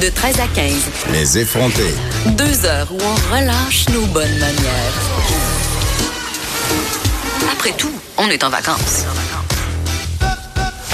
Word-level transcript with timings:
De 0.00 0.10
13 0.10 0.38
à 0.38 0.46
15. 0.54 0.72
Les 1.12 1.38
effrontés. 1.38 1.94
Deux 2.36 2.64
heures 2.64 2.86
où 2.92 2.98
on 3.02 3.34
relâche 3.34 3.88
nos 3.88 4.06
bonnes 4.06 4.38
manières. 4.38 4.94
Après 7.50 7.72
tout, 7.72 7.90
on 8.16 8.28
est 8.28 8.44
en 8.44 8.50
vacances. 8.50 9.04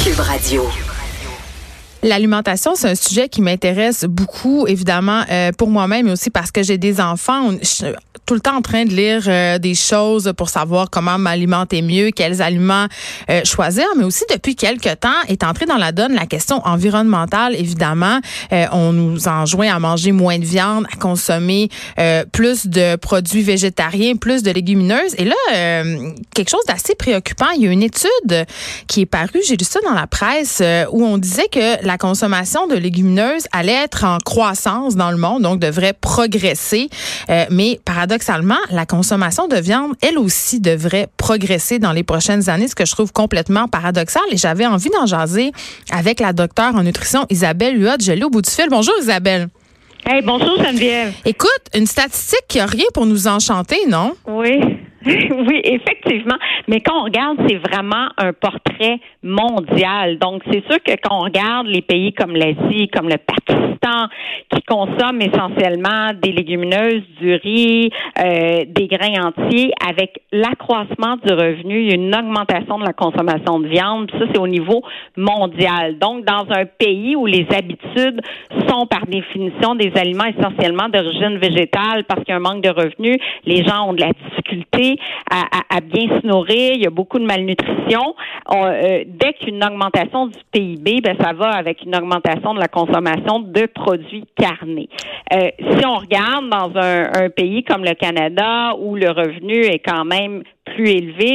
Cube 0.03 0.21
Radio. 0.21 0.67
L'alimentation, 2.03 2.75
c'est 2.77 2.89
un 2.91 2.95
sujet 2.95 3.29
qui 3.29 3.43
m'intéresse 3.43 4.05
beaucoup, 4.05 4.67
évidemment, 4.67 5.25
euh, 5.31 5.53
pour 5.53 5.69
moi-même, 5.69 6.07
mais 6.07 6.13
aussi 6.13 6.31
parce 6.31 6.51
que 6.51 6.63
j'ai 6.63 6.79
des 6.79 7.01
enfants. 7.01 7.51
Je 7.63 7.93
tout 8.27 8.35
le 8.35 8.41
temps 8.41 8.57
en 8.57 8.63
train 8.63 8.85
de 8.85 8.91
lire 8.91 9.23
euh, 9.27 9.59
des 9.59 9.75
choses 9.75 10.33
pour 10.37 10.49
savoir 10.49 10.91
comment 10.91 11.19
m'alimenter 11.19 11.83
mieux, 11.83 12.11
quels 12.11 12.43
aliments 12.43 12.87
euh, 13.31 13.43
choisir, 13.45 13.87
mais 13.97 14.05
aussi 14.05 14.25
depuis 14.31 14.57
quelques 14.57 15.01
temps 15.01 15.09
est 15.29 15.45
entrée 15.45 15.67
dans 15.67 15.77
la 15.77 15.93
donne 15.93 16.15
la 16.15 16.27
question 16.27 16.61
environnementale, 16.65 17.55
évidemment. 17.57 18.21
on 18.73 18.93
nous 18.93 19.29
enjoint 19.29 19.75
à 19.75 19.79
manger 19.79 20.13
moins 20.13 20.39
de 20.39 20.45
viande, 20.45 20.87
à 20.93 20.97
consommer 20.97 21.69
plus 22.33 22.67
de 22.67 22.97
produits 22.97 23.43
végétariens, 23.43 24.17
plus 24.17 24.43
de 24.43 24.51
légumineuses. 24.51 25.15
Et 25.19 25.25
là, 25.25 25.83
quelque 26.35 26.51
chose 26.51 26.65
d'assez 26.67 26.95
préoccupant, 26.95 27.51
il 27.57 27.65
y 27.65 27.69
a 27.69 27.71
une 27.71 27.83
étude 27.83 28.47
qui 28.87 29.03
est 29.03 29.07
parue, 29.07 29.41
j'ai 29.47 29.57
lu 29.57 29.65
ça 29.65 29.81
dans 29.85 29.95
la 29.95 30.07
presse, 30.07 30.63
où 30.91 31.05
on 31.05 31.19
disait 31.19 31.49
que 31.51 31.85
la 31.85 31.99
consommation 31.99 32.67
de 32.67 32.77
légumineuses 32.77 33.47
allait 33.53 33.85
être 33.85 34.05
en 34.05 34.19
croissance 34.19 34.97
dans 34.97 35.11
le 35.11 35.17
monde, 35.17 35.43
donc 35.43 35.61
devrait 35.61 35.95
progresser. 35.95 36.89
Euh, 37.31 37.47
mais 37.51 37.81
paradoxalement, 37.85 38.14
la 38.71 38.87
consommation 38.87 39.49
de 39.49 39.57
viande, 39.57 39.95
elle 40.01 40.19
aussi, 40.19 40.61
devrait 40.61 41.09
progresser 41.17 41.79
dans 41.79 41.93
les 41.93 42.03
prochaines 42.03 42.49
années, 42.49 42.69
ce 42.69 42.75
que 42.75 42.85
je 42.85 42.93
trouve 42.93 43.13
complètement 43.13 43.69
paradoxal. 43.69 44.23
Et 44.31 44.37
j'avais 44.37 44.67
envie 44.67 44.91
d'en 44.91 45.07
jaser 45.07 45.53
avec 45.91 46.21
la 46.21 46.33
docteure 46.33 46.75
en 46.75 46.83
nutrition 46.83 47.27
Isabelle 47.31 47.81
Huot. 47.81 48.01
Je 48.01 48.13
l'ai 48.13 48.25
au 48.25 48.31
bout 48.31 48.43
du 48.43 48.51
fil. 48.51 48.67
Bonjour 48.71 48.95
Isabelle. 49.01 49.49
Hey, 50.07 50.21
bonjour 50.23 50.63
Geneviève. 50.63 51.15
Écoute, 51.25 51.51
une 51.75 51.87
statistique 51.87 52.45
qui 52.47 52.61
a 52.61 52.67
rien 52.67 52.85
pour 52.93 53.07
nous 53.07 53.27
enchanter, 53.27 53.79
non? 53.89 54.13
Oui. 54.27 54.61
oui, 55.07 55.61
effectivement. 55.65 56.37
Mais 56.69 56.81
quand 56.81 57.01
on 57.01 57.05
regarde, 57.05 57.39
c'est 57.47 57.57
vraiment 57.57 58.09
un 58.17 58.33
portrait 58.33 59.01
mondial. 59.23 60.19
Donc, 60.19 60.43
c'est 60.51 60.65
sûr 60.65 60.83
que 60.83 60.93
quand 61.03 61.17
on 61.17 61.25
regarde 61.25 61.67
les 61.67 61.83
pays 61.83 62.13
comme 62.13 62.35
l'Asie, 62.35 62.89
comme 62.89 63.09
le 63.09 63.19
Pakistan, 63.19 64.09
qui 64.51 64.63
consomment 64.63 65.21
essentiellement 65.21 66.13
des 66.23 66.33
légumineuses, 66.33 67.03
du 67.21 67.35
riz, 67.35 67.91
euh, 68.19 68.65
des 68.67 68.87
grains 68.87 69.27
entiers, 69.27 69.73
avec 69.87 70.23
l'accroissement 70.33 71.17
du 71.23 71.33
revenu, 71.33 71.83
il 71.83 71.89
y 71.89 71.93
a 71.93 71.97
une 71.97 72.15
augmentation 72.15 72.79
de 72.79 72.85
la 72.85 72.95
consommation 72.95 73.61
de 73.61 73.69
viande. 73.69 74.11
Ça, 74.13 74.25
c'est 74.33 74.39
au 74.39 74.49
niveau 74.49 74.83
mondial. 75.17 75.99
Donc, 75.99 76.25
dans 76.25 76.47
un 76.51 76.65
pays 76.65 77.15
où 77.15 77.27
les 77.27 77.47
habitudes 77.55 78.23
sont 78.69 78.87
par 78.87 79.07
définition 79.07 79.75
des 79.75 79.93
aliments 79.97 80.25
essentiellement 80.25 80.89
d'origine 80.89 81.37
végétale 81.37 82.05
parce 82.05 82.21
qu'il 82.25 82.31
y 82.31 82.33
a 82.33 82.37
un 82.37 82.41
manque 82.41 82.63
de 82.63 82.71
revenus, 82.71 83.19
les 83.45 83.65
gens 83.65 83.89
ont 83.89 83.93
de 83.93 84.01
la 84.01 84.13
difficulté 84.13 84.44
à, 85.31 85.81
bien 85.81 86.21
se 86.21 86.27
nourrir, 86.27 86.73
il 86.75 86.83
y 86.83 86.87
a 86.87 86.91
beaucoup 86.91 87.19
de 87.19 87.25
malnutrition. 87.25 88.15
Euh, 88.53 89.05
dès 89.07 89.33
qu'une 89.35 89.63
augmentation 89.65 90.27
du 90.27 90.39
PIB, 90.53 91.01
ben, 91.01 91.17
ça 91.21 91.33
va 91.33 91.51
avec 91.51 91.83
une 91.85 91.97
augmentation 91.97 92.55
de 92.55 92.61
la 92.61 92.69
consommation 92.69 93.41
de 93.41 93.67
produits 93.67 94.25
carnés. 94.37 94.89
Euh, 95.33 95.49
si 95.59 95.87
on 95.87 95.97
regarde 95.97 96.49
dans 96.51 96.81
un, 96.81 97.05
pays 97.35 97.65
comme 97.65 97.85
le 97.85 97.95
Canada 97.95 98.75
où 98.79 98.97
le 98.97 99.11
revenu 99.11 99.65
est 99.65 99.79
quand 99.79 100.05
même 100.05 100.43
plus 100.75 100.85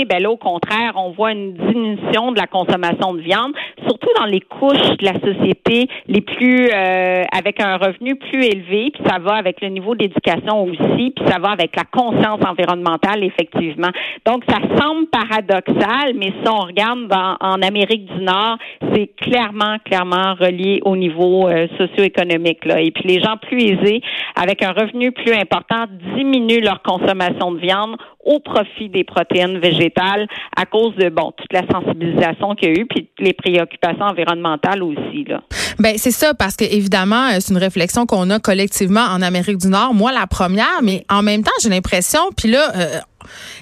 ben 0.06 0.22
là, 0.22 0.30
au 0.30 0.38
contraire, 0.38 0.94
on 0.96 1.12
voit 1.12 1.32
une 1.32 1.54
diminution 1.54 2.32
de 2.32 2.40
la 2.40 2.48
consommation 2.48 3.14
de 3.14 3.22
viande, 3.22 3.54
surtout 3.88 4.10
dans 4.18 4.26
les 4.26 4.42
couches 4.42 4.98
de 4.98 5.06
la 5.06 5.14
société 5.14 5.88
les 6.08 6.22
plus 6.22 6.70
euh, 6.74 7.24
avec 7.36 7.62
un 7.62 7.78
revenu 7.78 8.16
plus 8.16 8.44
élevé, 8.44 8.92
puis 8.94 9.04
ça 9.06 9.20
va 9.20 9.36
avec 9.36 9.62
le 9.62 9.70
niveau 9.70 9.96
d'éducation 9.96 10.64
aussi, 10.64 11.14
puis 11.16 11.26
ça 11.28 11.40
va 11.40 11.50
avec 11.50 11.76
la 11.76 11.84
conscience 11.84 12.40
environnementale, 12.46 13.24
effectivement. 13.24 13.90
Donc, 14.26 14.44
ça 14.48 14.58
semble 14.78 15.08
paradoxal, 15.08 16.14
mais 16.16 16.28
si 16.28 16.50
on 16.50 16.66
regarde 16.66 17.12
en 17.40 17.62
Amérique 17.62 18.06
du 18.06 18.24
Nord, 18.24 18.58
c'est 18.94 19.08
clairement, 19.16 19.78
clairement 19.86 20.36
relié 20.40 20.82
au 20.84 20.96
niveau 20.96 21.48
euh, 21.48 21.68
socio-économique. 21.78 22.66
Là. 22.66 22.82
Et 22.82 22.92
puis, 22.92 23.04
les 23.06 23.22
gens 23.22 23.38
plus 23.38 23.62
aisés, 23.62 24.02
avec 24.36 24.64
un 24.64 24.72
revenu 24.72 25.12
plus 25.12 25.34
important, 25.34 25.86
diminuent 26.16 26.64
leur 26.64 26.82
consommation 26.82 27.52
de 27.52 27.60
viande 27.60 27.98
au 28.24 28.40
profit 28.40 28.90
des 28.90 29.04
protéines 29.04 29.60
végétales 29.60 30.28
à 30.56 30.66
cause 30.66 30.96
de 30.96 31.10
bon 31.10 31.32
toute 31.38 31.52
la 31.54 31.64
sensibilisation 31.72 32.54
qu'il 32.56 32.70
y 32.70 32.78
a 32.78 32.82
eu 32.82 32.86
puis 32.86 33.10
les 33.20 33.34
préoccupations 33.34 34.06
environnementales 34.06 34.84
aussi 34.84 35.24
là. 35.28 35.42
Ben 35.80 35.94
c'est 35.98 36.12
ça 36.12 36.34
parce 36.34 36.56
que 36.56 36.66
évidemment 36.66 37.30
euh, 37.30 37.38
c'est 37.40 37.54
une 37.54 37.60
réflexion 37.60 38.06
qu'on 38.06 38.30
a 38.30 38.40
collectivement 38.40 39.02
en 39.02 39.22
Amérique 39.22 39.58
du 39.58 39.68
Nord. 39.68 39.94
Moi 39.94 40.12
la 40.12 40.28
première, 40.28 40.82
mais 40.84 41.06
en 41.10 41.24
même 41.24 41.44
temps 41.44 41.52
j'ai 41.62 41.70
l'impression 41.70 42.20
puis 42.36 42.50
là 42.50 42.72
euh, 42.76 43.00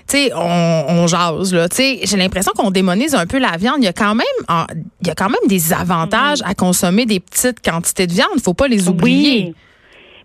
tu 0.07 0.17
sais, 0.17 0.31
on, 0.34 0.85
on 0.90 1.07
jase 1.07 1.53
là. 1.53 1.67
Tu 1.67 1.78
sais, 1.78 2.00
j'ai 2.03 2.17
l'impression 2.17 2.51
qu'on 2.56 2.72
démonise 2.72 3.16
un 3.16 3.25
peu 3.25 3.40
la 3.40 3.57
viande. 3.57 3.78
Il 3.79 3.85
y 3.85 3.88
a 3.88 3.94
quand 3.94 4.16
même, 4.16 4.25
il 5.01 5.07
y 5.07 5.09
a 5.09 5.16
quand 5.16 5.29
même 5.29 5.47
des 5.47 5.73
avantages 5.73 6.40
à 6.46 6.53
consommer 6.53 7.06
des 7.06 7.19
petites 7.19 7.59
quantités 7.63 8.07
de 8.07 8.13
viande. 8.13 8.29
Il 8.35 8.41
faut 8.41 8.53
pas 8.53 8.67
les 8.67 8.88
oublier. 8.88 9.46
Oui. 9.47 9.56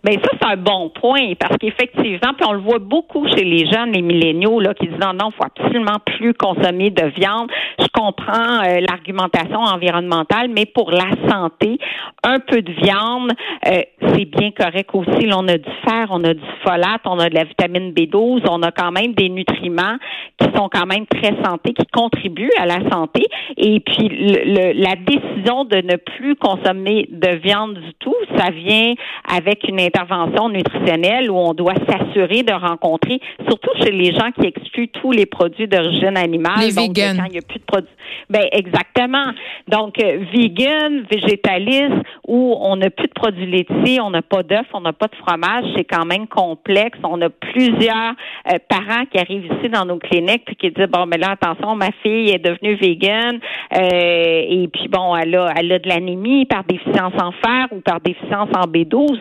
Bien, 0.04 0.14
ça, 0.14 0.30
c'est 0.32 0.48
un 0.48 0.56
bon 0.56 0.88
point 0.88 1.34
parce 1.38 1.56
qu'effectivement, 1.58 2.34
puis 2.36 2.44
on 2.48 2.54
le 2.54 2.58
voit 2.58 2.80
beaucoup 2.80 3.24
chez 3.28 3.44
les 3.44 3.70
jeunes, 3.70 3.92
les 3.92 4.02
milléniaux, 4.02 4.58
là, 4.58 4.74
qui 4.74 4.88
disent 4.88 4.98
non, 4.98 5.12
non, 5.12 5.30
faut 5.30 5.44
absolument 5.44 6.00
plus 6.04 6.34
consommer 6.34 6.90
de 6.90 7.04
viande. 7.16 7.48
Je 7.78 7.86
comprends 7.92 8.64
euh, 8.64 8.80
l'argumentation 8.80 9.60
environnementale, 9.60 10.50
mais 10.52 10.66
pour 10.66 10.90
la 10.90 11.10
santé, 11.30 11.78
un 12.24 12.40
peu 12.40 12.62
de 12.62 12.72
viande, 12.72 13.30
euh, 13.68 13.82
c'est 14.08 14.24
bien 14.24 14.50
correct 14.50 14.90
aussi. 14.92 15.24
Là, 15.24 15.36
on 15.38 15.46
a 15.46 15.56
du 15.56 15.70
fer, 15.86 16.08
on 16.10 16.24
a 16.24 16.34
du 16.34 16.42
folate, 16.66 17.02
on 17.04 17.20
a 17.20 17.28
de 17.28 17.34
la 17.36 17.44
vitamine 17.44 17.92
B12, 17.92 18.42
on 18.50 18.62
a 18.62 18.72
quand 18.72 18.90
même 18.90 19.12
des 19.12 19.28
nutriments 19.28 19.98
qui 20.36 20.48
sont 20.56 20.68
quand 20.68 20.86
même 20.86 21.06
très 21.06 21.32
santé, 21.44 21.74
qui 21.74 21.86
contribuent 21.92 22.50
à 22.58 22.66
la 22.66 22.90
santé. 22.90 23.22
Et 23.56 23.78
puis, 23.78 24.08
le, 24.08 24.82
la 24.82 24.96
décision 24.96 25.64
de 25.64 25.76
ne 25.76 25.94
plus 25.94 26.34
consommer 26.34 27.08
de 27.08 27.36
viande 27.36 27.74
du 27.74 27.94
tout, 28.00 28.16
ça 28.36 28.50
vient 28.50 28.94
avec 29.32 29.62
une 29.68 29.78
intervention 29.92 30.48
nutritionnelle 30.48 31.30
où 31.30 31.36
on 31.36 31.54
doit 31.54 31.74
s'assurer 31.88 32.42
de 32.42 32.52
rencontrer, 32.52 33.20
surtout 33.48 33.70
chez 33.82 33.90
les 33.90 34.12
gens 34.12 34.30
qui 34.32 34.46
excluent 34.46 34.88
tous 34.88 35.12
les 35.12 35.26
produits 35.26 35.68
d'origine 35.68 36.16
animale. 36.16 36.60
Les 36.60 36.74
donc, 36.74 36.96
Quand 36.96 37.24
il 37.26 37.32
n'y 37.32 37.38
a 37.38 37.42
plus 37.46 37.58
de 37.58 37.64
produits. 37.64 37.90
Ben, 38.30 38.44
exactement. 38.52 39.32
Donc, 39.68 40.02
euh, 40.02 40.24
vegan, 40.32 41.04
végétaliste, 41.10 42.02
où 42.26 42.56
on 42.60 42.76
n'a 42.76 42.90
plus 42.90 43.08
de 43.08 43.12
produits 43.12 43.46
laitiers, 43.46 44.00
on 44.00 44.10
n'a 44.10 44.22
pas 44.22 44.42
d'œufs, 44.42 44.66
on 44.72 44.80
n'a 44.80 44.92
pas 44.92 45.08
de 45.08 45.16
fromage, 45.16 45.64
c'est 45.76 45.84
quand 45.84 46.04
même 46.04 46.26
complexe. 46.26 46.98
On 47.04 47.20
a 47.20 47.28
plusieurs 47.28 48.14
euh, 48.52 48.58
parents 48.68 49.04
qui 49.10 49.18
arrivent 49.18 49.46
ici 49.46 49.68
dans 49.68 49.84
nos 49.84 49.98
cliniques 49.98 50.44
puis 50.46 50.56
qui 50.56 50.70
disent, 50.70 50.86
bon, 50.88 51.06
mais 51.06 51.18
là, 51.18 51.32
attention, 51.32 51.74
ma 51.74 51.90
fille 52.02 52.30
est 52.30 52.38
devenue 52.38 52.74
vegan, 52.76 53.38
euh, 53.76 53.78
et 53.82 54.68
puis 54.72 54.88
bon, 54.88 55.14
elle 55.16 55.34
a, 55.36 55.52
elle 55.56 55.72
a 55.72 55.78
de 55.78 55.88
l'anémie 55.88 56.46
par 56.46 56.64
déficience 56.64 57.12
en 57.20 57.32
fer 57.32 57.66
ou 57.72 57.80
par 57.80 58.00
déficience 58.00 58.48
en 58.56 58.66
B12 58.66 59.18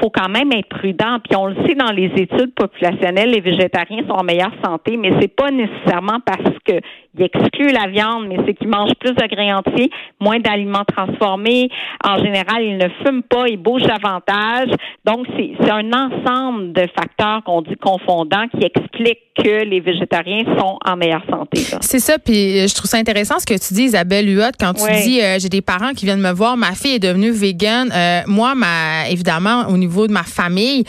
faut 0.00 0.10
quand 0.12 0.28
même 0.28 0.52
être 0.52 0.68
prudent. 0.68 1.18
Puis 1.24 1.36
on 1.36 1.46
le 1.46 1.56
sait 1.66 1.74
dans 1.74 1.92
les 1.92 2.10
études 2.16 2.54
populationnelles, 2.54 3.30
les 3.30 3.40
végétariens 3.40 4.04
sont 4.06 4.14
en 4.14 4.24
meilleure 4.24 4.54
santé, 4.64 4.96
mais 4.96 5.12
c'est 5.20 5.34
pas 5.34 5.50
nécessairement 5.50 6.20
parce 6.24 6.56
que 6.64 6.74
il 7.14 7.24
exclut 7.24 7.72
la 7.72 7.88
viande, 7.88 8.26
mais 8.28 8.36
c'est 8.46 8.54
qu'il 8.54 8.68
mange 8.68 8.92
plus 8.98 9.12
de 9.12 9.26
grains 9.26 9.58
entiers, 9.58 9.90
moins 10.18 10.38
d'aliments 10.38 10.84
transformés. 10.84 11.68
En 12.04 12.16
général, 12.18 12.62
il 12.62 12.78
ne 12.78 12.88
fume 13.04 13.22
pas, 13.22 13.48
il 13.48 13.58
bouge 13.58 13.82
davantage. 13.82 14.70
Donc, 15.04 15.26
c'est 15.36 15.70
un 15.70 15.90
ensemble 15.92 16.72
de 16.72 16.86
facteurs 16.96 17.42
qu'on 17.44 17.60
dit 17.60 17.76
confondants 17.76 18.46
qui 18.48 18.64
expliquent 18.64 19.32
que 19.36 19.64
les 19.64 19.80
végétariens 19.80 20.44
sont 20.58 20.78
en 20.84 20.96
meilleure 20.96 21.24
santé. 21.30 21.64
C'est 21.80 21.98
ça, 21.98 22.18
puis 22.18 22.60
euh, 22.60 22.66
je 22.66 22.74
trouve 22.74 22.90
ça 22.90 22.98
intéressant 22.98 23.38
ce 23.38 23.46
que 23.46 23.54
tu 23.54 23.74
dis, 23.74 23.84
Isabelle 23.84 24.28
Huot, 24.28 24.52
quand 24.58 24.74
tu 24.74 24.84
dis 25.02 25.22
euh, 25.22 25.38
j'ai 25.38 25.48
des 25.48 25.62
parents 25.62 25.92
qui 25.92 26.04
viennent 26.04 26.20
me 26.20 26.32
voir, 26.32 26.56
ma 26.56 26.72
fille 26.72 26.96
est 26.96 26.98
devenue 26.98 27.30
végane. 27.30 27.90
Euh, 27.94 28.20
moi, 28.26 28.54
ma, 28.54 29.08
évidemment, 29.10 29.68
au 29.68 29.78
niveau 29.78 30.06
de 30.06 30.12
ma 30.12 30.22
famille, 30.22 30.84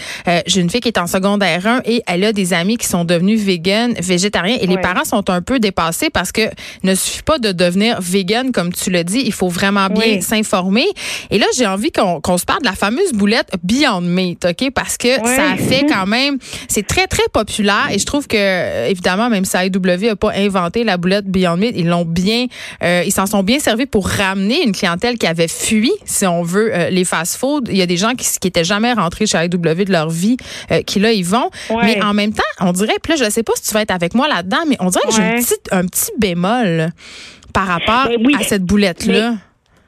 j'ai 0.46 0.62
une 0.62 0.70
fille 0.70 0.82
qui 0.82 0.90
est 0.90 1.00
en 1.00 1.08
secondaire 1.08 1.66
1 1.66 1.82
et 1.86 2.02
elle 2.08 2.24
a 2.24 2.34
des 2.34 2.54
amis 2.54 2.78
qui 2.78 2.88
sont 2.88 3.06
devenus 3.06 3.42
véganes, 3.42 3.94
végétariens, 3.94 4.58
et 4.60 4.68
les 4.68 4.78
parents 4.78 5.06
sont 5.06 5.30
un 5.30 5.42
peu 5.42 5.60
dépassés 5.60 6.10
parce 6.14 6.32
que 6.32 6.42
ne 6.84 6.96
suffit 6.96 7.24
pas 7.24 7.40
de 7.40 7.52
devenir 7.52 8.00
vegan, 8.02 8.52
comme 8.52 8.72
tu 8.72 8.90
le 8.90 9.04
dis. 9.04 9.24
Il 9.26 9.34
faut 9.34 9.50
vraiment 9.50 9.88
bien 9.88 10.22
s'informer. 10.22 10.86
Et 11.30 11.38
là, 11.38 11.46
j'ai 11.58 11.66
envie 11.66 11.92
qu'on 11.92 12.38
se 12.38 12.46
parle 12.46 12.62
de 12.62 12.68
la 12.68 12.74
fameuse 12.74 13.12
boulette 13.14 13.50
Beyond 13.64 14.02
Meat, 14.02 14.46
OK? 14.46 14.72
Parce 14.74 14.98
que 14.98 15.16
ça 15.16 15.56
fait 15.58 15.86
quand 15.88 16.06
même, 16.06 16.38
c'est 16.68 16.86
très, 16.86 17.08
très 17.08 17.28
populaire 17.32 17.88
et 17.92 18.00
je 18.00 18.06
trouve 18.06 18.28
que, 18.28 18.90
évidemment, 18.90 19.30
même 19.30 19.46
si 19.46 19.58
AEW 19.58 20.08
n'a 20.08 20.16
pas 20.16 20.32
inventé 20.36 20.84
la 20.84 20.98
boulette 20.98 21.26
Beyond 21.26 21.58
Meat, 21.58 21.74
ils 21.76 21.88
l'ont 21.88 22.06
bien, 22.06 22.46
euh, 22.84 23.04
ils 23.06 23.12
s'en 23.12 23.26
sont 23.26 23.44
bien 23.44 23.60
servis 23.60 23.86
pour 23.86 24.08
ramener 24.08 24.64
une 24.64 24.72
clientèle 24.72 25.18
qui 25.18 25.28
avait 25.28 25.48
fui, 25.48 25.92
si 26.06 26.26
on 26.26 26.44
veut, 26.44 26.74
euh, 26.74 26.90
les 26.90 27.06
fast-foods. 27.06 27.64
Il 27.70 27.78
y 27.78 27.82
a 27.82 27.86
des 27.86 27.98
gens 27.98 28.14
qui, 28.16 28.28
qui 28.40 28.48
étaient 28.48 28.64
jamais 28.64 28.94
rentrés 28.94 29.26
chez 29.26 29.38
AEW 29.38 29.86
de 29.86 29.92
leur 29.92 30.10
vie, 30.10 30.38
euh, 30.72 30.82
qui 30.82 31.00
là, 31.00 31.12
ils 31.12 31.26
vont. 31.26 31.50
Mais 31.70 32.02
en 32.04 32.14
même 32.14 32.34
temps, 32.34 32.44
on 32.60 32.72
dirait, 32.72 32.96
puis 33.02 33.14
là, 33.14 33.26
je 33.26 33.30
sais 33.30 33.44
pas 33.44 33.54
si 33.56 33.70
tu 33.70 33.74
vas 33.74 33.82
être 33.82 33.92
avec 33.92 34.14
moi 34.14 34.28
là-dedans, 34.28 34.64
mais 34.68 34.78
on 34.80 34.90
dirait 34.90 35.06
que 35.08 35.14
j'ai 35.16 35.24
un 35.24 35.36
petit, 35.36 35.56
un 35.72 35.86
petit 35.86 36.03
bémol 36.18 36.90
par 37.54 37.68
rapport 37.68 38.08
ben 38.08 38.36
à 38.40 38.44
cette 38.44 38.64
boulette-là. 38.64 39.36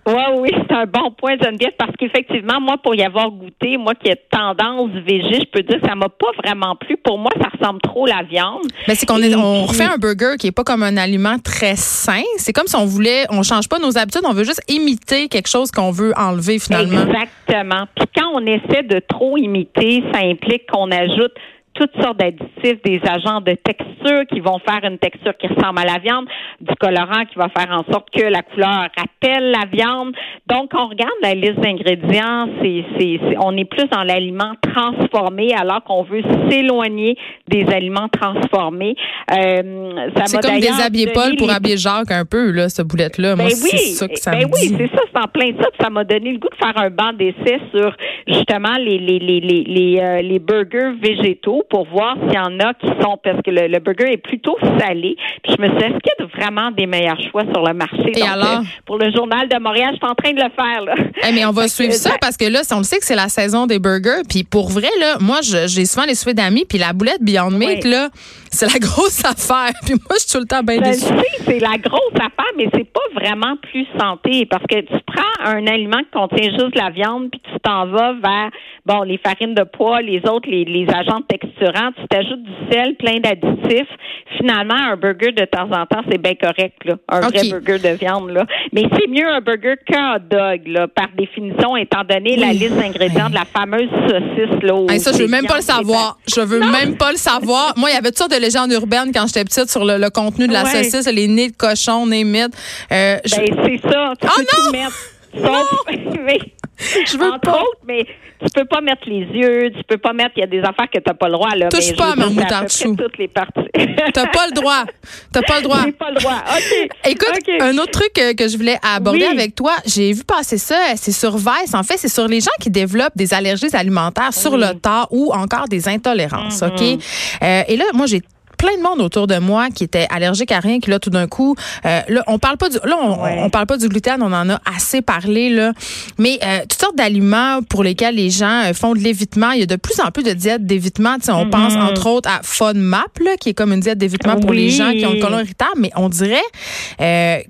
Oui, 0.08 0.14
oui, 0.38 0.50
c'est 0.54 0.76
un 0.76 0.86
bon 0.86 1.10
point, 1.18 1.36
Geneviève, 1.42 1.74
parce 1.80 1.94
qu'effectivement, 1.98 2.62
moi, 2.62 2.78
pour 2.78 2.94
y 2.94 3.02
avoir 3.02 3.32
goûté, 3.32 3.76
moi 3.76 3.94
qui 3.96 4.12
ai 4.12 4.16
tendance 4.30 4.92
végé, 4.92 5.40
je 5.40 5.50
peux 5.52 5.64
dire 5.64 5.82
que 5.82 5.88
ça 5.88 5.96
m'a 5.96 6.10
pas 6.10 6.28
vraiment 6.44 6.76
plu. 6.76 6.96
Pour 6.98 7.18
moi, 7.18 7.32
ça 7.42 7.50
ressemble 7.58 7.82
trop 7.82 8.06
à 8.06 8.18
la 8.18 8.24
viande. 8.24 8.68
Mais 8.88 8.94
c'est 8.94 9.08
qu'on 9.08 9.20
est, 9.24 9.34
on 9.34 9.66
refait 9.66 9.86
un 9.86 9.98
burger 9.98 10.36
qui 10.40 10.46
est 10.48 10.52
pas 10.52 10.64
comme 10.64 10.84
un 10.84 10.96
aliment 10.96 11.40
très 11.40 11.76
sain. 11.76 12.22
C'est 12.38 12.54
comme 12.54 12.68
si 12.68 12.76
on 12.76 12.86
voulait, 12.86 13.26
on 13.32 13.42
change 13.42 13.68
pas 13.68 13.80
nos 13.80 13.98
habitudes, 13.98 14.22
on 14.26 14.34
veut 14.34 14.44
juste 14.44 14.62
imiter 14.68 15.28
quelque 15.28 15.50
chose 15.50 15.72
qu'on 15.72 15.90
veut 15.90 16.14
enlever 16.16 16.60
finalement. 16.60 17.02
Exactement. 17.02 17.86
Puis 17.96 18.06
quand 18.16 18.30
on 18.36 18.46
essaie 18.46 18.84
de 18.84 19.00
trop 19.00 19.38
imiter, 19.38 20.04
ça 20.14 20.20
implique 20.20 20.70
qu'on 20.72 20.92
ajoute 20.92 21.34
toutes 21.76 21.92
sortes 22.02 22.18
d'additifs, 22.18 22.82
des 22.84 23.02
agents 23.08 23.42
de 23.42 23.54
texture 23.54 24.26
qui 24.32 24.40
vont 24.40 24.60
faire 24.60 24.84
une 24.84 24.98
texture 24.98 25.34
qui 25.38 25.48
ressemble 25.48 25.80
à 25.80 25.86
la 25.86 26.00
viande, 26.00 26.26
du 26.62 26.74
colorant 26.76 27.26
qui 27.26 27.36
va 27.36 27.50
faire 27.50 27.70
en 27.70 27.84
sorte 27.92 28.10
que 28.10 28.24
la 28.24 28.42
couleur 28.42 28.88
rappelle 28.98 29.52
la 29.52 29.66
viande. 29.72 30.16
Donc, 30.48 30.72
on 30.74 30.88
regarde 30.88 31.12
la 31.22 31.34
liste 31.34 31.60
d'ingrédients, 31.60 32.48
c'est, 32.62 32.86
c'est, 32.98 33.20
on 33.44 33.56
est 33.58 33.66
plus 33.66 33.88
dans 33.90 34.04
l'aliment 34.04 34.54
transformé 34.62 35.54
alors 35.54 35.84
qu'on 35.84 36.04
veut 36.04 36.24
s'éloigner 36.50 37.18
des 37.48 37.66
aliments 37.68 38.08
transformés. 38.10 38.96
Euh, 39.32 40.10
ça 40.16 40.24
c'est 40.26 40.42
comme 40.42 40.60
déshabiller 40.60 41.08
Paul 41.14 41.36
pour 41.38 41.52
habiller 41.52 41.78
Jacques 41.78 42.12
un 42.12 42.26
peu, 42.26 42.52
là, 42.52 42.70
ce 42.70 42.82
boulette-là. 42.82 43.36
Moi, 43.36 43.46
ben 43.46 43.52
oui, 43.64 43.70
c'est 43.72 43.78
ça 43.78 44.08
que 44.08 44.18
ça 44.18 44.32
ben 44.32 44.40
me 44.40 44.46
oui, 44.46 44.76
c'est 44.78 44.96
ça, 44.96 45.02
c'est 45.14 45.22
en 45.22 45.28
plein 45.28 45.52
ça. 45.60 45.68
Ça 45.82 45.90
m'a 45.90 46.04
donné 46.04 46.34
le 46.34 46.38
goût 46.38 46.50
de 46.50 46.56
faire 46.56 46.78
un 46.78 46.90
banc 46.90 47.14
d'essai 47.14 47.60
sur 47.74 47.96
justement 48.28 48.76
les, 48.80 48.98
les, 48.98 49.20
les, 49.20 49.40
les, 49.40 49.64
les, 49.64 50.00
euh, 50.00 50.22
les 50.22 50.40
burgers 50.40 50.94
végétaux 51.02 51.65
pour 51.70 51.88
voir 51.88 52.16
s'il 52.22 52.34
y 52.34 52.40
en 52.40 52.60
a 52.60 52.74
qui 52.74 52.88
sont 53.02 53.18
parce 53.24 53.42
que 53.42 53.52
le, 53.52 53.80
burger 53.80 54.12
est 54.12 54.18
plutôt 54.18 54.58
salé. 54.80 55.16
Puis 55.44 55.56
je 55.58 55.62
me 55.62 55.68
suis 55.70 55.78
dit, 55.78 55.84
est-ce 55.84 56.00
qu'il 56.00 56.14
y 56.20 56.24
a 56.24 56.26
vraiment 56.38 56.72
des 56.72 56.86
meilleurs 56.86 57.20
choix 57.32 57.44
sur 57.54 57.64
le 57.64 57.74
marché? 57.74 58.12
Et 58.16 58.22
alors? 58.22 58.60
Euh, 58.60 58.64
pour 58.86 58.98
le 58.98 59.12
journal 59.12 59.48
de 59.48 59.60
Montréal, 59.60 59.92
je 59.94 59.98
suis 59.98 60.08
en 60.08 60.16
train 60.16 60.34
de 60.34 60.42
le 60.42 60.50
faire. 60.56 60.82
Là. 60.84 60.96
Eh, 61.28 61.34
mais 61.34 61.46
on 61.46 61.52
va 61.52 61.68
suivre 61.68 61.94
ça 61.94 62.12
parce 62.20 62.38
que 62.38 62.46
là, 62.46 62.62
on 62.74 62.80
le 62.80 62.84
sait 62.84 62.98
que 62.98 63.06
c'est 63.06 63.16
la 63.16 63.30
saison 63.30 63.66
des 63.66 63.80
burgers. 63.80 64.24
Puis 64.30 64.44
pour 64.44 64.70
vrai, 64.70 64.90
là, 65.00 65.18
moi, 65.20 65.40
j'ai 65.42 65.86
souvent 65.86 66.06
les 66.06 66.16
souhaits 66.16 66.38
d'amis. 66.38 66.66
Puis 66.68 66.78
la 66.78 66.94
boulette 66.94 67.22
Beyond 67.22 67.52
Meat, 67.52 67.86
là, 67.86 68.10
c'est 68.52 68.72
la 68.72 68.80
grosse 68.88 69.24
affaire. 69.26 69.74
Puis 69.86 69.96
moi, 69.96 70.16
je 70.16 70.20
suis 70.20 70.32
tout 70.32 70.40
le 70.40 70.48
temps 70.48 70.64
bien 70.64 70.80
déçue. 70.80 71.06
c'est 71.46 71.60
la 71.60 71.78
grosse 71.78 72.16
affaire, 72.16 72.52
mais 72.58 72.68
c'est 72.74 72.90
pas 72.92 73.00
vraiment 73.14 73.56
plus 73.58 73.86
santé 74.00 74.46
parce 74.46 74.64
que 74.64 74.82
tu 74.82 74.94
prends 75.06 75.46
un 75.46 75.68
aliment 75.68 76.00
qui 76.00 76.12
contient 76.12 76.50
juste 76.52 76.76
la 76.76 76.90
viande 76.90 77.30
puis 77.32 77.42
tu 77.44 77.60
t'en 77.60 77.88
vas 77.88 78.14
vers 78.14 78.50
bon 78.86 79.04
les 79.04 79.18
farines 79.18 79.54
de 79.54 79.64
pois, 79.64 80.02
les 80.02 80.22
autres, 80.28 80.50
les, 80.50 80.66
les 80.66 80.88
agents 80.90 81.22
tu 81.60 82.08
t'ajoutes 82.10 82.44
du 82.44 82.54
sel, 82.72 82.96
plein 82.96 83.20
d'additifs. 83.20 83.90
Finalement, 84.38 84.76
un 84.76 84.98
burger 84.98 85.32
de 85.32 85.46
temps 85.46 85.70
en 85.72 85.86
temps, 85.86 86.02
c'est 86.10 86.18
bien 86.18 86.36
correct, 86.36 86.76
là. 86.84 86.96
Un 87.10 87.22
vrai 87.22 87.50
burger 87.50 87.80
de 87.80 87.96
viande, 87.96 88.32
là. 88.32 88.46
Mais 88.74 88.84
c'est 88.92 89.08
mieux 89.08 89.28
un 89.28 89.42
burger 89.42 89.76
qu'un 89.86 90.16
hot 90.16 90.20
dog, 90.30 90.68
là, 90.68 90.88
par 90.88 91.08
définition, 91.18 91.78
étant 91.78 92.04
donné 92.04 92.36
la 92.36 92.52
liste 92.54 92.76
d'ingrédients 92.76 93.30
de 93.30 93.36
la 93.36 93.46
fameuse 93.46 93.90
saucisse, 94.08 94.64
là. 94.64 95.00
ça, 95.00 95.12
je 95.12 95.24
veux 95.24 95.28
même 95.28 95.46
pas 95.46 95.58
le 95.58 95.62
savoir. 95.62 96.18
Je 96.28 96.42
veux 96.42 96.60
même 96.60 96.98
pas 96.98 97.12
le 97.12 97.18
savoir. 97.18 97.74
Moi, 97.78 97.90
il 97.92 97.94
y 97.94 97.98
avait 97.98 98.10
toutes 98.10 98.18
sortes 98.18 98.36
de 98.36 98.42
légendes 98.42 98.72
urbaines 98.72 99.12
quand 99.14 99.28
j'étais 99.28 99.44
petite 99.44 99.70
sur 99.70 99.86
le, 99.86 100.10
contenu 100.10 100.48
de 100.48 100.54
la 100.54 100.66
saucisse, 100.66 101.10
les 101.12 101.28
nez 101.28 101.50
de 101.50 101.56
cochon, 101.56 102.06
nez 102.06 102.24
mythes. 102.24 102.56
Euh, 102.92 103.18
ben, 103.18 103.22
c'est 103.30 103.82
ça. 103.90 104.14
Tu 104.22 104.28
oh, 104.28 104.40
non! 104.40 104.46
Tout 104.48 104.72
mettre. 104.72 105.15
je 106.78 107.18
veux 107.18 107.40
pas. 107.42 107.62
Autres, 107.62 107.80
mais 107.88 108.06
tu 108.40 108.48
peux 108.54 108.66
pas 108.66 108.82
mettre 108.82 109.08
les 109.08 109.22
yeux, 109.22 109.72
tu 109.76 109.84
peux 109.88 109.98
pas 109.98 110.14
mettre, 110.14 110.32
il 110.36 110.42
y 110.42 110.44
a 110.44 110.48
des 110.48 110.60
affaires 110.60 110.90
que 110.94 111.00
tu 111.00 111.04
n'as 111.08 111.14
pas 111.14 111.28
le 111.28 111.34
droit. 111.34 111.56
Là, 111.56 111.70
Touche 111.70 111.92
mais 111.92 111.96
pas 111.96 112.12
à 112.12 112.16
ma 112.16 112.28
moutarde 112.28 112.70
chou. 112.70 112.96
toutes 112.96 113.18
les 113.18 113.28
parties. 113.28 113.70
t'as 114.14 114.28
pas 114.28 114.48
le 114.48 114.54
droit. 114.54 114.84
T'as 115.32 115.42
pas 115.42 115.58
le 115.58 115.64
droit. 115.64 115.82
J'ai 115.86 115.92
pas 115.94 116.12
le 116.12 116.20
droit. 116.20 116.44
OK. 116.56 116.90
Écoute, 117.10 117.40
un 117.62 117.78
autre 117.78 117.92
truc 117.92 118.14
que, 118.14 118.48
je 118.48 118.58
voulais 118.58 118.78
aborder 118.84 119.26
avec 119.26 119.56
toi, 119.56 119.74
j'ai 119.86 120.12
vu 120.12 120.24
passer 120.24 120.58
ça, 120.58 120.76
c'est 120.96 121.12
sur 121.12 121.38
Vice. 121.38 121.74
En 121.74 121.84
fait, 121.84 121.98
c'est 121.98 122.10
sur 122.10 122.28
les 122.28 122.42
gens 122.42 122.52
qui 122.60 122.70
développent 122.70 123.16
des 123.16 123.34
allergies 123.34 123.74
alimentaires 123.74 124.34
sur 124.34 124.58
le 124.58 124.74
tas 124.74 125.08
ou 125.12 125.32
encore 125.34 125.68
des 125.68 125.88
intolérances. 125.88 126.62
OK? 126.62 126.82
Mm-hmm. 126.82 127.00
Euh, 127.44 127.64
et 127.68 127.78
là, 127.78 127.86
moi, 127.94 128.06
j'ai 128.06 128.22
plein 128.58 128.76
de 128.78 128.82
monde 128.82 129.02
autour 129.02 129.28
de 129.28 129.38
moi 129.38 129.70
qui 129.70 129.84
était 129.84 130.08
allergique 130.10 130.52
à 130.52 130.60
rien, 130.60 130.80
qui 130.80 130.90
là 130.90 131.00
tout 131.00 131.10
d'un 131.10 131.28
coup, 131.28 131.56
euh, 131.86 132.02
là 132.08 132.24
on 132.28 132.40
parle 132.40 132.58
pas 132.58 132.70
du, 132.70 132.78
là 132.84 132.98
on, 133.00 133.50
parle 133.50 133.66
pas 133.66 133.78
du 133.78 133.88
gluten, 133.88 134.22
on 134.22 134.32
en 134.32 134.50
a 134.50 134.60
assez 134.66 135.02
parlé 135.02 135.50
là, 135.50 135.74
mais 136.18 136.40
euh, 136.44 136.62
toutes 136.62 136.80
sortes 136.80 136.96
d'aliments 136.96 137.62
pour 137.70 137.84
lesquels 137.84 138.16
les 138.16 138.30
gens 138.30 138.64
euh, 138.66 138.74
font 138.74 138.94
de 138.94 139.00
l'évitement. 139.00 139.52
Il 139.52 139.60
y 139.60 139.64
a 139.64 139.68
de 139.68 139.76
plus 139.76 140.00
en 140.00 140.12
plus 140.12 140.24
de 140.24 140.34
diètes 140.34 140.66
d'évitement. 140.66 141.16
On 141.28 141.50
pense 141.50 141.74
mm-hmm. 141.74 141.92
entre 141.92 142.08
autres 142.08 142.30
à 142.30 142.42
FODMAP 142.44 143.20
là, 143.24 143.38
qui 143.40 143.50
est 143.50 143.54
comme 143.54 143.74
une 143.74 143.80
diète 143.80 143.98
d'évitement 143.98 144.40
pour 144.40 144.54
les 144.54 144.70
gens 144.70 144.92
qui 144.92 145.06
ont 145.06 145.14
le 145.14 145.22
colon 145.22 145.40
irritable, 145.40 145.80
mais 145.80 145.92
on 145.96 146.10
dirait 146.10 147.46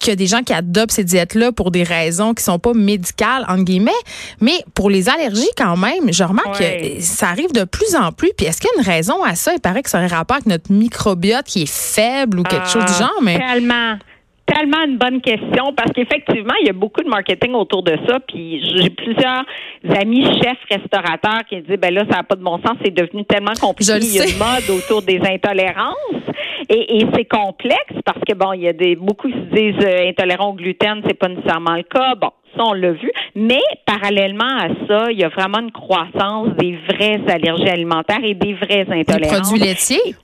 qu'il 0.00 0.10
y 0.10 0.12
a 0.12 0.16
des 0.16 0.26
gens 0.26 0.42
qui 0.42 0.52
adoptent 0.52 0.92
ces 0.92 1.04
diètes-là 1.04 1.52
pour 1.52 1.70
des 1.70 1.82
raisons 1.82 2.34
qui 2.34 2.42
sont 2.42 2.58
pas 2.58 2.72
médicales, 2.74 3.44
entre 3.48 3.64
guillemets, 3.64 3.90
mais 4.40 4.64
pour 4.74 4.90
les 4.90 5.08
allergies, 5.08 5.50
quand 5.56 5.76
même, 5.76 6.12
je 6.12 6.24
remarque 6.24 6.58
que 6.58 7.00
ça 7.00 7.28
arrive 7.28 7.52
de 7.52 7.64
plus 7.64 7.94
en 7.94 8.10
plus. 8.12 8.30
Puis 8.36 8.46
est-ce 8.46 8.60
qu'il 8.60 8.70
y 8.74 8.78
a 8.78 8.82
une 8.82 8.88
raison 8.88 9.22
à 9.22 9.34
ça? 9.34 9.52
Il 9.54 9.60
paraît 9.60 9.82
que 9.82 9.90
ça 9.90 9.98
aurait 9.98 10.08
rapport 10.08 10.36
avec 10.36 10.46
notre 10.46 10.72
microbiote 10.72 11.44
qui 11.44 11.62
est 11.62 11.70
faible 11.70 12.40
ou 12.40 12.42
quelque 12.42 12.68
chose 12.68 12.84
du 12.84 12.92
ah, 12.96 13.00
genre, 13.00 13.22
mais. 13.22 13.38
Tellement 13.38 13.96
tellement 14.52 14.82
une 14.84 14.98
bonne 14.98 15.20
question 15.20 15.72
parce 15.76 15.92
qu'effectivement, 15.92 16.54
il 16.60 16.66
y 16.66 16.70
a 16.70 16.72
beaucoup 16.72 17.02
de 17.02 17.08
marketing 17.08 17.54
autour 17.54 17.82
de 17.82 17.96
ça. 18.06 18.20
Puis 18.20 18.60
j'ai 18.74 18.90
plusieurs 18.90 19.44
amis 19.96 20.24
chefs 20.42 20.58
restaurateurs 20.68 21.42
qui 21.48 21.60
disent 21.62 21.78
ben 21.78 21.94
là, 21.94 22.04
ça 22.10 22.18
n'a 22.18 22.22
pas 22.22 22.36
de 22.36 22.42
bon 22.42 22.58
sens, 22.58 22.76
c'est 22.84 22.94
devenu 22.94 23.24
tellement 23.24 23.52
compliqué. 23.60 23.92
il 24.00 24.16
y 24.16 24.20
a 24.20 24.26
une 24.26 24.38
mode 24.38 24.68
autour 24.70 25.02
des 25.02 25.20
intolérances. 25.24 26.24
Et, 26.72 27.04
c'est 27.14 27.24
complexe 27.24 27.94
parce 28.04 28.20
que 28.26 28.32
bon, 28.32 28.52
il 28.52 28.62
y 28.62 28.68
a 28.68 28.72
des 28.72 28.94
beaucoup 28.94 29.26
qui 29.26 29.34
se 29.34 29.54
disent 29.54 29.84
euh, 29.84 30.08
intolérants 30.08 30.50
au 30.50 30.52
gluten, 30.52 31.02
c'est 31.04 31.18
pas 31.18 31.26
nécessairement 31.26 31.74
le 31.74 31.82
cas. 31.82 32.14
Bon, 32.14 32.30
ça, 32.56 32.62
on 32.64 32.74
l'a 32.74 32.92
vu. 32.92 33.10
Mais 33.34 33.60
parallèlement 33.86 34.56
à 34.56 34.68
ça, 34.86 35.10
il 35.10 35.18
y 35.18 35.24
a 35.24 35.28
vraiment 35.28 35.58
une 35.58 35.72
croissance 35.72 36.48
des 36.58 36.78
vraies 36.88 37.20
allergies 37.28 37.68
alimentaires 37.68 38.22
et 38.22 38.34
des 38.34 38.54
vraies 38.54 38.86
intolérances. 38.88 39.52
Des 39.52 39.58
produits 39.58 39.58
laitiers? 39.58 40.14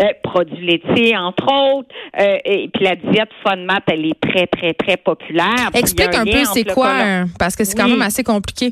Euh, 0.00 0.04
produits 0.22 0.66
laitiers, 0.66 1.18
entre 1.18 1.44
autres. 1.44 1.94
Euh, 2.18 2.38
et 2.46 2.70
puis 2.72 2.84
la 2.84 2.96
diète 2.96 3.28
FODMAP, 3.46 3.82
elle 3.88 4.06
est 4.06 4.20
très, 4.20 4.46
très, 4.46 4.72
très 4.72 4.96
populaire. 4.96 5.68
Explique 5.74 6.14
un, 6.14 6.24
peu 6.24 6.44
c'est 6.44 6.64
quoi, 6.64 7.26
parce 7.38 7.56
que 7.56 7.64
c'est 7.64 7.76
quand 7.76 7.88
même 7.88 8.00
assez 8.00 8.24
compliqué. 8.24 8.70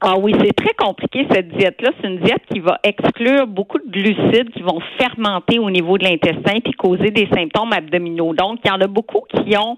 Ah 0.00 0.14
oui, 0.16 0.32
c'est 0.40 0.52
très 0.52 0.74
compliqué 0.74 1.26
cette 1.28 1.48
diète-là. 1.56 1.90
C'est 2.00 2.06
une 2.06 2.20
diète 2.20 2.42
qui 2.52 2.60
va 2.60 2.78
exclure 2.84 3.48
beaucoup 3.48 3.78
de 3.78 3.90
glucides 3.90 4.50
qui 4.50 4.62
vont 4.62 4.78
fermenter 4.96 5.58
au 5.58 5.70
niveau 5.70 5.98
de 5.98 6.04
l'intestin 6.04 6.60
puis 6.62 6.72
causer 6.74 7.10
des 7.10 7.28
symptômes 7.34 7.72
abdominaux. 7.72 8.32
Donc, 8.32 8.60
il 8.64 8.68
y 8.68 8.70
en 8.70 8.80
a 8.80 8.86
beaucoup 8.86 9.22
qui 9.28 9.56
ont 9.56 9.76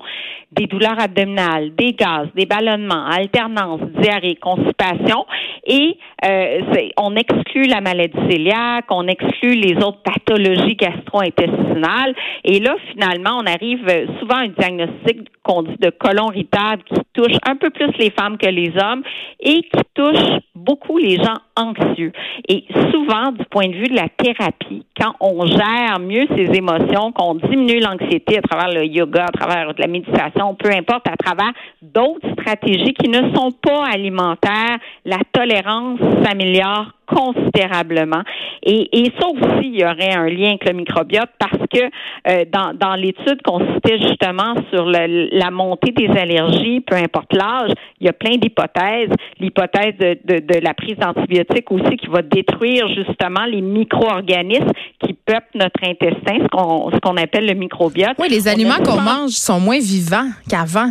des 0.53 0.67
douleurs 0.67 1.01
abdominales, 1.01 1.75
des 1.75 1.95
gaz, 1.95 2.29
des 2.35 2.45
ballonnements, 2.45 3.07
alternance, 3.07 3.81
diarrhée, 3.99 4.37
constipation. 4.37 5.25
Et 5.65 5.97
euh, 6.27 6.61
on 6.99 7.17
exclut 7.17 7.67
la 7.67 7.81
maladie 7.81 8.19
cœliaque, 8.29 8.87
on 8.91 9.07
exclut 9.07 9.55
les 9.55 9.77
autres 9.77 10.03
pathologies 10.03 10.77
gastro-intestinales. 10.77 12.15
Et 12.45 12.61
là, 12.61 12.75
finalement, 12.93 13.39
on 13.41 13.47
arrive 13.47 13.87
souvent 14.19 14.37
à 14.37 14.43
un 14.43 14.49
diagnostic 14.49 15.29
qu'on 15.43 15.63
dit 15.63 15.77
de 15.79 15.91
colon 15.91 16.31
irritable 16.33 16.83
qui 16.85 17.01
touche 17.15 17.37
un 17.47 17.57
peu 17.57 17.71
plus 17.71 17.91
les 17.99 18.11
femmes 18.11 18.37
que 18.37 18.49
les 18.49 18.73
hommes 18.77 19.03
et 19.41 19.63
qui 19.63 19.83
touche 19.95 20.10
beaucoup 20.55 20.99
les 20.99 21.17
gens 21.17 21.39
anxieux. 21.57 22.13
Et 22.49 22.65
souvent, 22.91 23.33
du 23.33 23.45
point 23.47 23.69
de 23.69 23.75
vue 23.75 23.89
de 23.89 23.97
la 23.97 24.09
thérapie, 24.09 24.85
quand 24.99 25.15
on 25.21 25.47
gère 25.47 25.99
mieux 26.01 26.27
ses 26.37 26.57
émotions, 26.57 27.13
qu'on 27.13 27.35
diminue 27.35 27.81
l'anxiété 27.81 28.39
à 28.39 28.43
travers 28.43 28.69
le 28.69 28.87
yoga, 28.87 29.25
à 29.25 29.33
travers 29.33 29.75
de 29.75 29.81
la 29.81 29.89
méditation, 29.89 30.55
peu 30.55 30.71
importe, 30.71 31.09
à 31.09 31.17
travers 31.17 31.53
d'autres 31.83 32.31
stratégies 32.33 32.95
qui 32.95 33.09
ne 33.09 33.35
sont 33.35 33.51
pas 33.53 33.85
alimentaires, 33.93 34.79
la 35.05 35.19
tolérance 35.33 36.01
s'améliore 36.25 36.93
considérablement. 37.11 38.23
Et, 38.63 38.89
et, 38.93 39.13
ça 39.19 39.27
aussi, 39.29 39.67
il 39.67 39.81
y 39.81 39.85
aurait 39.85 40.15
un 40.15 40.29
lien 40.29 40.51
avec 40.51 40.65
le 40.67 40.73
microbiote 40.75 41.31
parce 41.39 41.63
que 41.73 41.81
euh, 42.29 42.45
dans, 42.53 42.73
dans 42.75 42.95
l'étude 42.95 43.43
qu'on 43.45 43.61
citait 43.75 43.99
justement 43.99 44.55
sur 44.73 44.87
la 44.87 45.51
montée 45.51 45.93
des 45.93 46.09
allergies, 46.09 46.81
peu 46.81 46.97
importe 46.97 47.33
l'âge, 47.33 47.73
il 48.01 48.07
y 48.07 48.09
a 48.09 48.13
plein 48.13 48.37
d'hypothèses. 48.37 49.11
L'hypothèse 49.39 49.95
de, 49.99 50.19
de, 50.25 50.39
de, 50.41 50.61
la 50.61 50.75
prise 50.75 50.97
d'antibiotiques 50.97 51.71
aussi 51.71 51.97
qui 51.97 52.07
va 52.09 52.23
détruire 52.23 52.89
justement 52.89 53.45
les 53.47 53.61
micro-organismes 53.61 54.71
qui 55.05 55.15
peuplent 55.15 55.47
notre 55.55 55.83
intestin, 55.85 56.39
ce 56.43 56.49
qu'on, 56.49 56.91
ce 56.93 56.99
qu'on 56.99 57.17
appelle 57.17 57.47
le 57.47 57.55
microbiote. 57.55 58.17
Oui, 58.19 58.29
les 58.29 58.47
aliments 58.49 58.79
qu'on 58.85 59.01
mange 59.01 59.31
sont 59.31 59.61
moins 59.61 59.79
vivants 59.79 60.29
qu'avant 60.49 60.91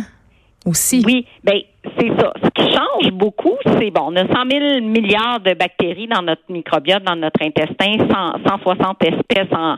aussi. 0.66 1.02
Oui, 1.06 1.26
ben 1.44 1.60
c'est 1.98 2.08
ça. 2.18 2.32
Ce 2.42 2.50
qui 2.50 2.72
change 2.72 3.12
beaucoup, 3.12 3.56
c'est 3.64 3.90
bon, 3.90 4.08
on 4.08 4.16
a 4.16 4.26
100 4.26 4.50
000 4.50 4.80
milliards 4.82 5.40
de 5.40 5.54
bactéries 5.54 6.08
dans 6.08 6.22
notre 6.22 6.42
microbiote, 6.50 7.02
dans 7.02 7.16
notre 7.16 7.42
intestin, 7.42 8.06
160 8.46 9.02
espèces, 9.04 9.52
en, 9.52 9.76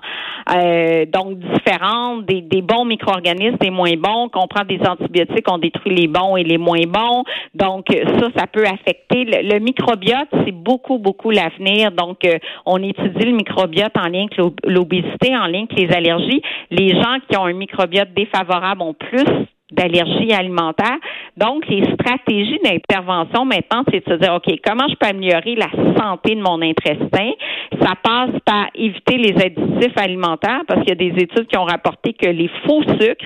euh, 0.55 1.07
donc 1.07 1.39
différentes, 1.39 2.27
des, 2.27 2.41
des 2.41 2.63
bons 2.63 2.85
micro-organismes, 2.85 3.57
des 3.61 3.71
moins 3.71 3.95
bons. 3.97 4.29
Qu'on 4.29 4.49
prend 4.49 4.65
des 4.65 4.81
antibiotiques, 4.87 5.47
on 5.51 5.59
détruit 5.59 5.95
les 5.95 6.09
bons 6.09 6.37
et 6.37 6.43
les 6.43 6.59
moins 6.59 6.87
bons. 6.87 7.25
Donc 7.55 7.87
ça, 7.91 8.29
ça 8.37 8.47
peut 8.47 8.65
affecter 8.65 9.25
le, 9.25 9.59
microbiote. 9.61 10.29
C'est 10.45 10.53
beaucoup, 10.53 10.99
beaucoup 10.99 11.31
l'avenir. 11.31 11.93
Donc 11.93 12.25
euh, 12.25 12.39
on 12.67 12.83
étudie 12.83 13.27
le 13.27 13.37
microbiote 13.37 13.97
en 13.97 14.09
lien 14.09 14.27
avec 14.27 14.55
l'obésité, 14.65 15.37
en 15.37 15.47
lien 15.47 15.67
avec 15.71 15.79
les 15.79 15.93
allergies. 15.95 16.43
Les 16.71 16.89
gens 16.89 17.19
qui 17.29 17.37
ont 17.37 17.45
un 17.45 17.53
microbiote 17.53 18.13
défavorable 18.15 18.83
ont 18.83 18.95
plus 18.95 19.47
d'allergie 19.73 20.33
alimentaire. 20.33 20.99
Donc, 21.37 21.67
les 21.69 21.83
stratégies 21.95 22.61
d'intervention 22.65 23.45
maintenant, 23.45 23.83
c'est 23.91 24.07
de 24.07 24.13
se 24.13 24.19
dire, 24.19 24.35
OK, 24.35 24.55
comment 24.65 24.87
je 24.89 24.95
peux 24.95 25.09
améliorer 25.09 25.57
la 25.57 25.71
santé 25.99 26.35
de 26.35 26.43
mon 26.43 26.61
intestin? 26.63 27.33
Ça 27.81 27.95
passe 28.03 28.39
par 28.45 28.67
éviter 28.75 29.17
les 29.17 29.35
additifs 29.43 29.97
alimentaires 29.97 30.63
parce 30.69 30.81
qu'il 30.81 30.91
y 30.91 30.93
a 30.93 31.11
des 31.11 31.23
études 31.23 31.47
qui 31.47 31.57
ont 31.57 31.65
rapporté 31.65 32.13
que 32.13 32.29
les 32.29 32.49
faux 32.67 32.83
sucres 32.83 33.25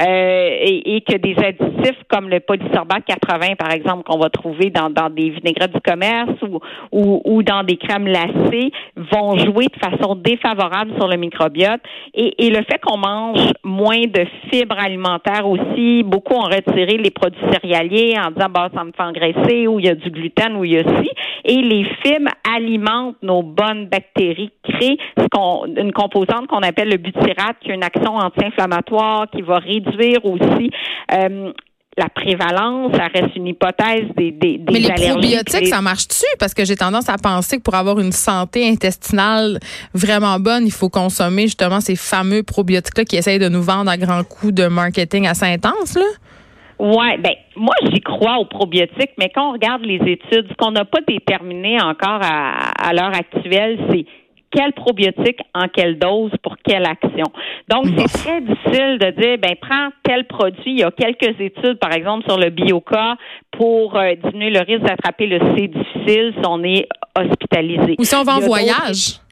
euh, 0.00 0.48
et, 0.60 1.00
que 1.02 1.16
des 1.16 1.36
additifs 1.38 2.02
comme 2.08 2.28
le 2.28 2.40
polysorbate 2.40 3.04
80, 3.06 3.54
par 3.56 3.70
exemple, 3.70 4.02
qu'on 4.02 4.18
va 4.18 4.28
trouver 4.28 4.70
dans, 4.70 4.90
dans 4.90 5.08
des 5.08 5.30
vinaigrettes 5.30 5.72
du 5.72 5.80
commerce 5.80 6.32
ou, 6.42 6.58
ou, 6.90 7.22
ou, 7.24 7.42
dans 7.44 7.62
des 7.62 7.76
crèmes 7.76 8.04
glacées, 8.04 8.72
vont 8.96 9.38
jouer 9.38 9.66
de 9.66 9.78
façon 9.78 10.16
défavorable 10.16 10.92
sur 10.98 11.06
le 11.06 11.16
microbiote. 11.16 11.80
Et, 12.14 12.46
et 12.46 12.50
le 12.50 12.64
fait 12.64 12.80
qu'on 12.82 12.98
mange 12.98 13.52
moins 13.62 14.02
de 14.02 14.26
fibres 14.50 14.78
alimentaires 14.78 15.46
aussi, 15.48 16.02
beaucoup 16.02 16.34
ont 16.34 16.48
retiré 16.48 16.96
les 16.96 17.10
produits 17.10 17.40
céréaliers 17.52 18.14
en 18.18 18.32
disant, 18.32 18.48
bah, 18.50 18.70
ça 18.74 18.82
me 18.82 18.90
fait 18.90 19.02
engraisser, 19.02 19.68
ou 19.68 19.78
il 19.78 19.86
y 19.86 19.88
a 19.88 19.94
du 19.94 20.10
gluten, 20.10 20.56
ou 20.56 20.64
il 20.64 20.72
y 20.72 20.78
a 20.78 20.82
ci. 20.82 21.10
Et 21.44 21.62
les 21.62 21.84
fibres 22.02 22.30
alimentent 22.56 23.22
nos 23.22 23.42
bonnes 23.42 23.86
bactéries, 23.86 24.50
créent 24.64 24.96
ce 25.18 25.26
qu'on, 25.30 25.66
une 25.66 25.92
composante 25.92 26.48
qu'on 26.48 26.62
appelle 26.62 26.88
le 26.88 26.96
butyrate, 26.96 27.58
qui 27.60 27.70
a 27.70 27.74
une 27.74 27.84
action 27.84 28.16
anti-inflammatoire, 28.16 29.26
qui 29.30 29.42
va 29.42 29.58
réduire 29.58 29.83
aussi 30.22 30.70
euh, 31.12 31.52
la 31.96 32.08
prévalence, 32.08 32.92
ça 32.92 33.06
reste 33.14 33.36
une 33.36 33.46
hypothèse 33.46 34.06
des, 34.16 34.32
des, 34.32 34.58
des 34.58 34.72
Mais 34.72 34.80
les 34.80 35.10
probiotiques, 35.10 35.66
ça 35.68 35.80
marche-tu? 35.80 36.26
Parce 36.38 36.52
que 36.52 36.64
j'ai 36.64 36.76
tendance 36.76 37.08
à 37.08 37.16
penser 37.16 37.58
que 37.58 37.62
pour 37.62 37.74
avoir 37.74 38.00
une 38.00 38.12
santé 38.12 38.68
intestinale 38.68 39.60
vraiment 39.94 40.38
bonne, 40.40 40.66
il 40.66 40.72
faut 40.72 40.88
consommer 40.88 41.42
justement 41.42 41.80
ces 41.80 41.96
fameux 41.96 42.42
probiotiques-là 42.42 43.04
qui 43.04 43.16
essayent 43.16 43.38
de 43.38 43.48
nous 43.48 43.62
vendre 43.62 43.90
à 43.90 43.96
grands 43.96 44.24
coups 44.24 44.54
de 44.54 44.66
marketing 44.66 45.26
assez 45.28 45.46
intense, 45.46 45.96
là? 45.96 46.04
Ouais, 46.76 47.16
ben 47.18 47.34
moi 47.54 47.74
j'y 47.84 48.00
crois 48.00 48.38
aux 48.38 48.46
probiotiques, 48.46 49.12
mais 49.16 49.30
quand 49.32 49.50
on 49.50 49.52
regarde 49.52 49.82
les 49.82 50.00
études, 50.10 50.48
ce 50.48 50.54
qu'on 50.58 50.72
n'a 50.72 50.84
pas 50.84 50.98
déterminé 51.06 51.80
encore 51.80 52.18
à, 52.20 52.88
à 52.88 52.92
l'heure 52.92 53.14
actuelle, 53.14 53.78
c'est 53.90 54.04
quel 54.54 54.72
probiotique 54.72 55.40
en 55.54 55.68
quelle 55.68 55.98
dose 55.98 56.30
pour 56.42 56.56
quelle 56.64 56.86
action. 56.86 57.26
Donc, 57.68 57.86
c'est 57.96 58.18
très 58.18 58.40
difficile 58.40 58.98
de 58.98 59.10
dire, 59.10 59.38
ben, 59.38 59.54
prends 59.60 59.88
tel 60.02 60.26
produit. 60.26 60.62
Il 60.66 60.78
y 60.78 60.84
a 60.84 60.90
quelques 60.90 61.40
études, 61.40 61.78
par 61.78 61.92
exemple, 61.92 62.24
sur 62.28 62.38
le 62.38 62.50
bioca 62.50 63.16
pour 63.50 63.96
euh, 63.96 64.14
diminuer 64.24 64.50
le 64.50 64.60
risque 64.60 64.82
d'attraper 64.82 65.26
le 65.26 65.38
C 65.56 65.68
difficile 65.68 66.34
si 66.36 66.46
on 66.46 66.62
est 66.62 66.88
hospitalisé. 67.18 67.96
Ou 67.98 68.04
si 68.04 68.14
on 68.14 68.22
va 68.22 68.36
en 68.36 68.40
voyage. 68.40 69.23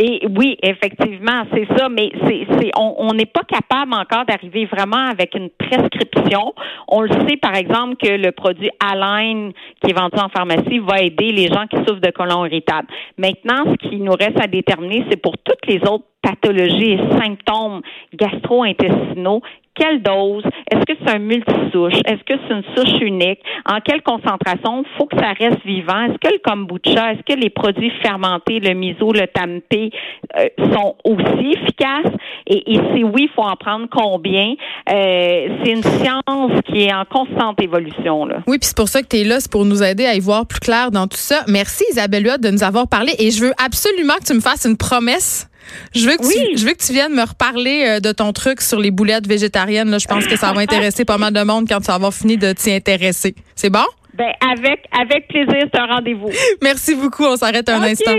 Et 0.00 0.24
oui, 0.36 0.56
effectivement, 0.62 1.42
c'est 1.52 1.66
ça, 1.76 1.88
mais 1.88 2.12
c'est, 2.24 2.46
c'est 2.58 2.70
on 2.76 3.12
n'est 3.14 3.26
pas 3.26 3.42
capable 3.42 3.94
encore 3.94 4.24
d'arriver 4.26 4.64
vraiment 4.66 5.08
avec 5.08 5.34
une 5.34 5.50
prescription. 5.50 6.54
On 6.86 7.00
le 7.00 7.10
sait, 7.26 7.36
par 7.36 7.56
exemple, 7.56 7.96
que 7.96 8.08
le 8.08 8.30
produit 8.30 8.70
Align 8.78 9.52
qui 9.82 9.90
est 9.90 9.98
vendu 9.98 10.16
en 10.22 10.28
pharmacie 10.28 10.78
va 10.78 11.00
aider 11.00 11.32
les 11.32 11.48
gens 11.48 11.66
qui 11.66 11.78
souffrent 11.78 12.00
de 12.00 12.12
colon 12.12 12.46
irritable. 12.46 12.86
Maintenant, 13.18 13.64
ce 13.66 13.88
qui 13.88 13.96
nous 13.96 14.12
reste 14.12 14.40
à 14.40 14.46
déterminer, 14.46 15.04
c'est 15.10 15.20
pour 15.20 15.36
toutes 15.38 15.66
les 15.66 15.80
autres 15.88 16.04
pathologies 16.28 16.92
et 16.92 17.00
symptômes 17.18 17.80
gastro-intestinaux, 18.14 19.42
quelle 19.78 20.02
dose? 20.02 20.42
Est-ce 20.70 20.84
que 20.84 20.98
c'est 21.00 21.14
un 21.14 21.18
multisouche? 21.20 21.94
Est-ce 22.04 22.24
que 22.24 22.34
c'est 22.46 22.54
une 22.54 22.64
souche 22.76 23.00
unique? 23.00 23.38
En 23.64 23.78
quelle 23.80 24.02
concentration? 24.02 24.84
Faut 24.96 25.06
que 25.06 25.16
ça 25.16 25.32
reste 25.38 25.64
vivant. 25.64 26.02
Est-ce 26.02 26.18
que 26.18 26.32
le 26.32 26.40
kombucha, 26.44 27.12
est-ce 27.12 27.22
que 27.22 27.38
les 27.38 27.50
produits 27.50 27.92
fermentés, 28.02 28.58
le 28.58 28.74
miso, 28.74 29.12
le 29.12 29.26
tempeh, 29.28 29.90
euh, 30.36 30.48
sont 30.74 30.96
aussi 31.04 31.52
efficaces? 31.52 32.12
Et, 32.46 32.78
si 32.92 33.04
oui, 33.04 33.28
il 33.28 33.30
faut 33.36 33.42
en 33.42 33.56
prendre 33.56 33.86
combien? 33.90 34.54
Euh, 34.90 35.48
c'est 35.62 35.70
une 35.70 35.82
science 35.82 36.60
qui 36.66 36.84
est 36.84 36.92
en 36.92 37.04
constante 37.04 37.62
évolution. 37.62 38.26
Oui, 38.46 38.58
puis 38.58 38.66
c'est 38.66 38.76
pour 38.76 38.88
ça 38.88 39.02
que 39.02 39.08
tu 39.08 39.18
es 39.18 39.24
là, 39.24 39.38
c'est 39.38 39.52
pour 39.52 39.64
nous 39.64 39.82
aider 39.82 40.06
à 40.06 40.14
y 40.14 40.20
voir 40.20 40.46
plus 40.46 40.60
clair 40.60 40.90
dans 40.90 41.06
tout 41.06 41.18
ça. 41.18 41.44
Merci 41.46 41.84
Isabelle 41.92 42.26
Huot 42.26 42.38
de 42.38 42.50
nous 42.50 42.64
avoir 42.64 42.88
parlé 42.88 43.12
et 43.18 43.30
je 43.30 43.44
veux 43.44 43.52
absolument 43.64 44.14
que 44.14 44.24
tu 44.24 44.34
me 44.34 44.40
fasses 44.40 44.66
une 44.66 44.76
promesse 44.76 45.48
je 45.94 46.08
veux, 46.08 46.16
que 46.16 46.22
tu, 46.22 46.56
je 46.56 46.64
veux 46.66 46.72
que 46.72 46.84
tu 46.84 46.92
viennes 46.92 47.14
me 47.14 47.22
reparler 47.22 47.84
euh, 47.86 48.00
de 48.00 48.12
ton 48.12 48.32
truc 48.32 48.60
sur 48.60 48.80
les 48.80 48.90
boulettes 48.90 49.26
végétariennes. 49.26 49.90
Là. 49.90 49.98
Je 49.98 50.06
pense 50.06 50.26
que 50.26 50.36
ça 50.36 50.52
va 50.52 50.60
intéresser 50.60 51.04
pas 51.04 51.18
mal 51.18 51.32
de 51.32 51.42
monde 51.42 51.66
quand 51.68 51.80
tu 51.80 51.86
vas 51.86 51.94
avoir 51.94 52.14
fini 52.14 52.36
de 52.36 52.52
t'y 52.52 52.72
intéresser. 52.72 53.34
C'est 53.54 53.70
bon? 53.70 53.84
Ben, 54.14 54.32
avec, 54.40 54.84
avec 54.90 55.28
plaisir, 55.28 55.68
c'est 55.72 55.80
un 55.80 55.86
rendez-vous. 55.86 56.30
Merci 56.62 56.94
beaucoup. 56.94 57.24
On 57.24 57.36
s'arrête 57.36 57.68
un 57.68 57.82
instant. 57.82 58.16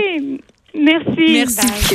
Merci. 0.74 1.32
Merci. 1.32 1.66